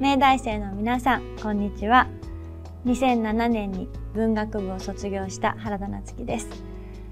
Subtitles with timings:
[0.00, 2.08] 明大生の皆さんこんにちは。
[2.86, 6.48] 2007年に文学部を卒業した原田夏樹です。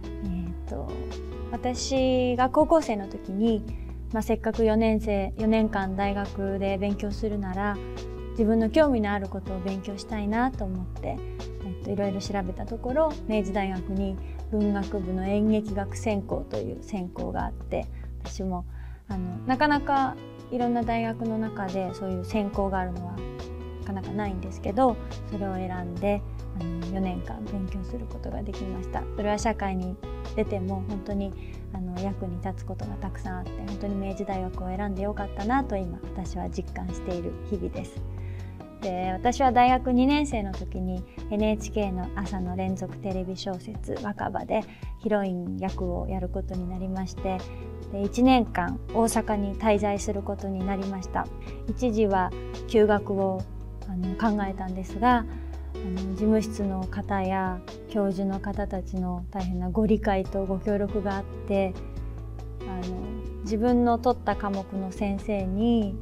[0.05, 0.91] えー、と
[1.53, 3.63] 私が高校生の時に、
[4.13, 7.77] まあ、せっかく4年生4年間大学で勉強するなら
[8.31, 11.19] 自分の興味のあることを勉強したいなと思って、
[11.67, 14.17] えっと、いろいろ調べたところ明治大学に
[14.51, 17.87] 文学部の演劇学専攻という専攻があって
[18.25, 18.65] 私も
[19.09, 20.17] あのなかなか
[20.51, 23.17] いろんな大学の中でそういう専攻があるのは
[23.81, 24.97] なかなかないんですけど
[25.31, 26.23] それを選んで
[26.61, 29.97] あの4年間勉強することができましたそれは社会に
[30.37, 31.33] 出ても本当に
[31.73, 38.20] あの役に立つことがたくさんあって本当に明治大学を選んでよかったなと今私は実感している日々です。
[38.81, 44.63] で私は大学2年生の時に NHK の朝の連続テレビ小説「若葉」で
[44.99, 47.39] ヒロイン役をやることになりまして
[47.93, 51.27] で1年間大阪に滞在することになりました。
[51.69, 52.31] 一時は
[52.69, 53.43] 休学を
[53.89, 55.25] あの考えたんですが
[55.75, 61.75] あの事務室の方や教授の方たちの大変なご理解とご協力があって
[62.63, 62.97] あの
[63.43, 65.97] 自分の取った科目の先生に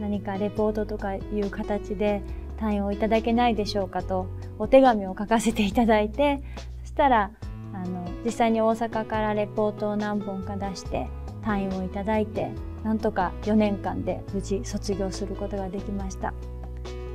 [0.00, 2.22] 何かレポートとかいう形で
[2.58, 4.26] 単位をいただけないでしょうかと
[4.58, 6.42] お手紙を書かせていただいて
[6.82, 7.30] そしたら
[7.72, 11.06] あの実際に大阪からレポートを何本か出して
[11.42, 12.50] 単位をいただいて
[12.82, 16.32] なんとか4年間で無事卒業することができました。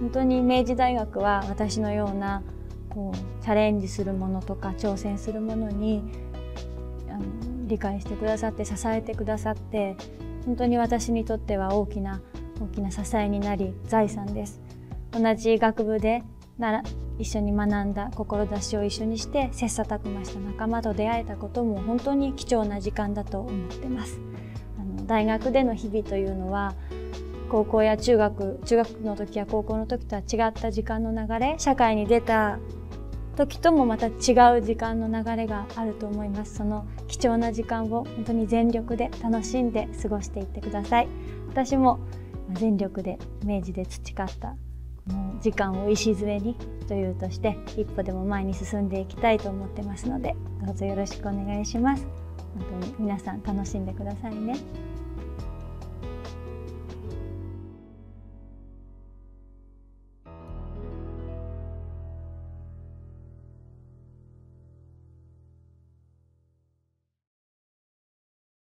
[0.01, 2.41] 本当に明治大学は私のような
[2.89, 6.03] こうチャレンジするものとか挑戦するものに
[7.07, 7.23] あの
[7.67, 9.95] 理解してくださって支えてくださって
[10.45, 12.19] 本当に私にとっては大きな
[12.61, 14.61] 大きな支えになり財産です。
[15.11, 16.23] 同じ学部で
[16.57, 16.83] なら
[17.17, 24.19] 一緒に学んだ志を一緒にして切磋琢磨した仲間と出会えたことも本当に貴重な時間だと思ってます。
[24.79, 26.73] あの大学での日々というのは
[27.49, 32.59] 高校や中学中学の時や高校の時とは違った時間の流れ社会に出た
[33.35, 36.55] 時ともまた違う時間の流れがあると思います。
[36.55, 41.07] その貴重な時間を本当に全力で楽しんで過ごしていってください。
[41.49, 41.99] 私も
[42.53, 44.55] 全力で明治で培った
[45.07, 46.55] この時間を礎に
[46.87, 50.35] 女優として一歩でも前に進んでいきたいと思ってますので
[50.65, 52.05] どうぞよろしくお願いします
[52.69, 54.55] 本当に皆さん楽しんでくださいね。